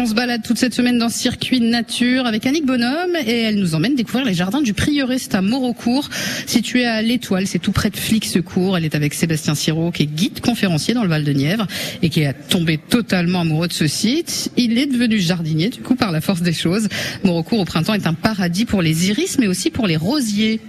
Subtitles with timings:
[0.00, 3.74] On se balade toute cette semaine dans Circuit Nature avec Annick Bonhomme et elle nous
[3.74, 5.18] emmène découvrir les jardins du Prieuré.
[5.18, 6.08] C'est à Morocourt,
[6.46, 7.48] situé à l'Étoile.
[7.48, 8.76] C'est tout près de Flix-Secours.
[8.76, 11.66] Elle est avec Sébastien Siro, qui est guide conférencier dans le Val de Nièvre
[12.00, 14.52] et qui a tombé totalement amoureux de ce site.
[14.56, 16.86] Il est devenu jardinier, du coup, par la force des choses.
[17.24, 20.60] Morocourt au printemps est un paradis pour les iris, mais aussi pour les rosiers.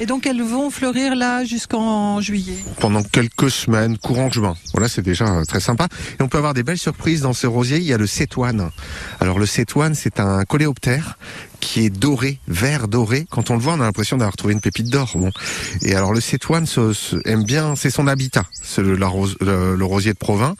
[0.00, 4.56] Et donc elles vont fleurir là jusqu'en juillet Pendant quelques semaines, courant juin.
[4.72, 5.86] Voilà, c'est déjà euh, très sympa.
[6.18, 7.76] Et on peut avoir des belles surprises dans ces rosiers.
[7.78, 8.70] Il y a le cétoine.
[9.20, 11.16] Alors le cétoine, c'est un coléoptère
[11.60, 13.26] qui est doré, vert doré.
[13.30, 15.12] Quand on le voit, on a l'impression d'avoir trouvé une pépite d'or.
[15.14, 15.30] Bon.
[15.82, 16.92] Et alors le cétoine se,
[17.26, 20.56] aime bien, c'est son habitat, c'est le- le rosier de Provins.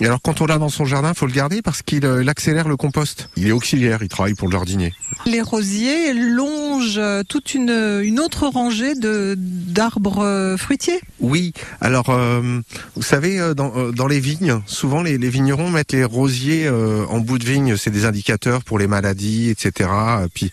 [0.00, 2.68] Et alors quand on l'a dans son jardin, faut le garder parce qu'il euh, accélère
[2.68, 3.28] le compost.
[3.36, 4.94] Il est auxiliaire, il travaille pour le jardinier.
[5.26, 11.00] Les rosiers longent euh, toute une, une autre rangée de d'arbres euh, fruitiers.
[11.18, 12.60] Oui, alors euh,
[12.94, 17.18] vous savez, dans, dans les vignes, souvent les, les vignerons mettent les rosiers euh, en
[17.18, 19.90] bout de vigne, c'est des indicateurs pour les maladies, etc.
[20.34, 20.50] Puis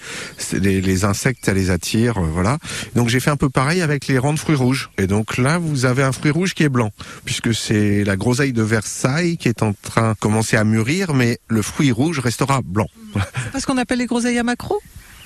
[0.54, 2.58] les, les insectes, ça les attire, euh, voilà.
[2.96, 4.90] Donc j'ai fait un peu pareil avec les rangs de fruits rouges.
[4.98, 6.92] Et donc là, vous avez un fruit rouge qui est blanc,
[7.26, 11.40] puisque c'est la groseille de Versailles qui est en train de commencer à mûrir, mais
[11.50, 12.88] le fruit rouge restera blanc.
[13.14, 14.80] C'est pas ce qu'on appelle les groseilles à macro?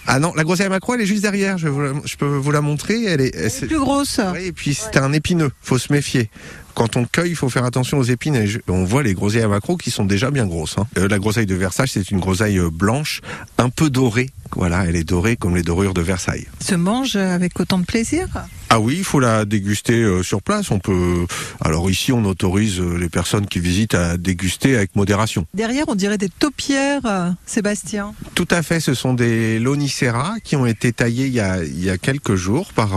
[0.07, 1.59] Ah non, la groseille à macro, elle est juste derrière.
[1.59, 3.03] Je, vais vous la- je peux vous la montrer.
[3.03, 4.19] Elle est, elle- plus grosses.
[4.33, 6.31] oui, et puis c'est un épineux, faut se méfier.
[6.73, 8.35] Quand on cueille, il faut faire attention aux épines.
[8.35, 10.77] Et on voit les groseilles à macro qui sont déjà bien grosses.
[10.77, 10.87] hein.
[10.97, 13.21] Euh, la groseille de Versailles, c'est une groseille euh, blanche,
[13.57, 14.29] un peu dorée.
[14.55, 16.45] Voilà, elle est dorée comme les dorures de Versailles.
[16.59, 18.27] Se mangent avec autant de plaisir?
[18.69, 20.71] Ah oui, il faut la déguster euh, sur place.
[20.71, 21.25] On peut.
[21.61, 25.45] Alors ici, on autorise euh, les personnes qui visitent à déguster avec modération.
[25.53, 28.13] Derrière, on dirait des taupières, Sébastien.
[28.35, 31.83] Tout à fait, ce sont des lonicera qui ont été taillés il y a, il
[31.83, 32.91] y a quelques jours par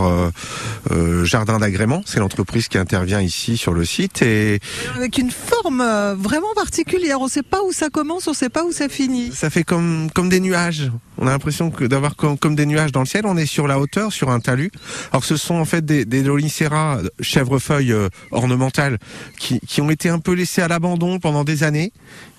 [1.23, 2.01] Jardin d'agrément.
[2.05, 4.59] C'est l'entreprise qui intervient ici sur le site et
[4.95, 7.19] Avec une forme euh, vraiment particulière.
[7.19, 9.31] On ne sait pas où ça commence, on ne sait pas où ça finit.
[9.31, 10.91] ça fait comme comme des nuages.
[11.17, 13.25] On a l'impression que d'avoir comme, comme des nuages dans le ciel.
[13.25, 14.71] On est sur la hauteur, sur un talus.
[15.11, 18.97] Alors ce sont en fait des, des lonicera chèvrefeuilles euh, ornementales
[19.39, 21.91] qui, qui ont été un peu laissés à l'abandon pendant des années.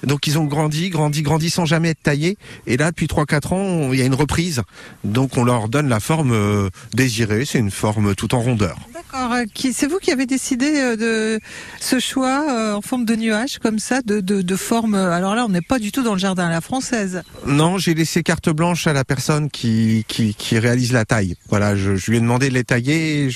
[0.03, 2.37] Donc ils ont grandi, grandi, grandi sans jamais être taillés.
[2.67, 4.63] Et là, depuis 3-4 ans, il y a une reprise.
[5.05, 7.45] Donc on leur donne la forme euh, désirée.
[7.47, 8.77] C'est une forme tout en rondeur.
[8.93, 9.33] D'accord.
[9.33, 11.41] euh, C'est vous qui avez décidé euh, de
[11.81, 14.95] ce choix euh, en forme de nuage, comme ça, de, de, de forme.
[14.95, 17.23] euh, Alors là, on n'est pas du tout dans le jardin à la française.
[17.47, 21.37] Non, j'ai laissé carte blanche à la personne qui, qui, qui réalise la taille.
[21.49, 23.29] Voilà, je, je lui ai demandé de les tailler.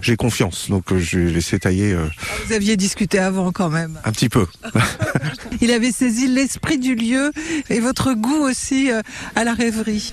[0.00, 2.06] J'ai confiance, donc euh, je lui ai laissé tailler euh,
[2.46, 3.98] Vous aviez discuté avant quand même.
[4.04, 4.46] un petit peu.
[5.60, 7.32] Il avait saisi l'esprit du lieu
[7.68, 9.02] et votre goût aussi euh,
[9.36, 10.12] à la rêverie.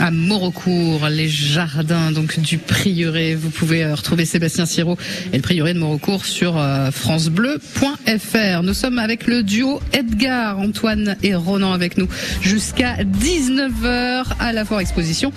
[0.00, 3.34] À Morocourt, les jardins donc du Prieuré.
[3.34, 4.96] Vous pouvez euh, retrouver Sébastien Siro
[5.32, 8.62] et le Prieuré de Morocourt sur euh, francebleu.fr.
[8.62, 12.06] Nous sommes avec le duo Edgar, Antoine et Ronan avec nous
[12.42, 15.32] jusqu'à 19h à la foire exposition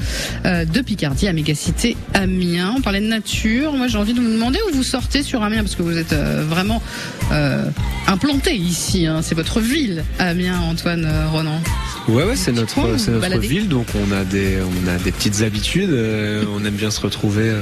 [0.45, 2.75] euh, de Picardie à Mégacité Amiens.
[2.77, 3.73] On parlait de nature.
[3.73, 6.13] Moi, j'ai envie de vous demander où vous sortez sur Amiens parce que vous êtes
[6.13, 6.83] vraiment
[7.31, 7.65] euh,
[8.05, 9.07] implanté ici.
[9.07, 9.21] hein.
[9.23, 11.59] C'est votre ville, Amiens, Antoine, Ronan.
[12.07, 15.43] Ouais, ouais, c'est notre, c'est notre ville, donc on a des, on a des petites
[15.43, 15.91] habitudes.
[15.91, 17.61] euh, on aime bien se retrouver, euh,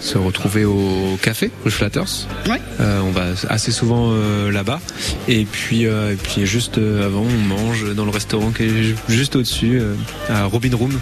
[0.00, 2.26] se retrouver au café, au Flatters.
[2.48, 2.60] Ouais.
[2.80, 4.80] Euh, on va assez souvent euh, là-bas.
[5.28, 8.82] Et puis, euh, et puis juste euh, avant, on mange dans le restaurant qui est
[8.82, 9.94] ju- juste au-dessus, euh,
[10.30, 10.94] à Robin Room.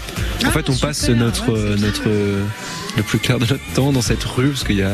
[0.44, 2.42] En Ah, fait, on passe notre, ouais, notre, euh,
[2.96, 4.90] le plus clair de notre temps dans cette rue, parce qu'il y a,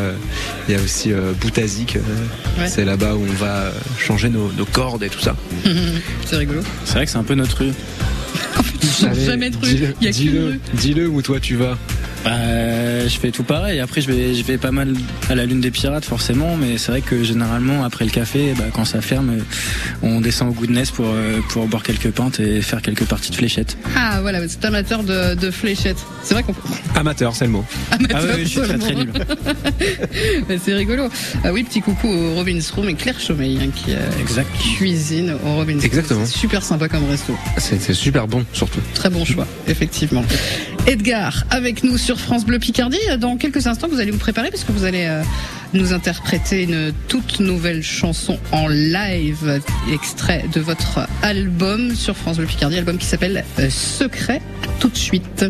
[0.69, 1.97] il y a aussi euh, Boutazik.
[1.97, 2.01] euh,
[2.59, 2.69] Ouais.
[2.69, 5.37] C'est là-bas où on va euh, changer nos, nos cordes et tout ça.
[6.27, 6.61] C'est rigolo.
[6.85, 7.73] C'est vrai que c'est un peu notre rue.
[9.07, 9.63] Allez, Jamais de rue.
[9.75, 10.61] dis-le, Il y a qu'une dis-le, rue.
[10.75, 11.79] dis-le où toi tu vas.
[12.25, 13.81] Bah, je fais tout pareil.
[13.81, 14.93] Après, je vais, je vais pas mal
[15.29, 16.57] à la Lune des Pirates, forcément.
[16.57, 19.39] Mais c'est vrai que généralement, après le café, bah, quand ça ferme,
[20.03, 23.37] on descend au Goodness pour, euh, pour boire quelques pintes et faire quelques parties de
[23.37, 23.77] fléchettes.
[23.97, 26.05] Ah voilà, êtes amateur de, de fléchettes.
[26.23, 26.55] C'est vrai qu'on
[26.95, 27.65] Amateur, c'est le mot.
[27.91, 29.11] amateur Ah ouais, ouais, je suis très très nul.
[30.49, 31.09] Mais c'est rigolo.
[31.45, 34.49] Ah oui, petit coucou au Robin's Room et Claire Chaumeil hein, qui euh, Exact.
[34.77, 36.21] cuisine au Robin's Exactement.
[36.21, 36.29] Room.
[36.31, 37.35] C'est super sympa comme resto.
[37.57, 38.81] C'est c'est super bon, surtout.
[38.95, 40.25] Très bon choix, effectivement.
[40.87, 42.99] Edgar, avec nous sur France Bleu Picardie.
[43.19, 45.23] Dans quelques instants, vous allez vous préparer parce que vous allez euh,
[45.73, 49.61] nous interpréter une toute nouvelle chanson en live,
[49.93, 54.41] extrait de votre album sur France Bleu Picardie, album qui s'appelle euh, Secret.
[54.79, 55.45] Tout de suite.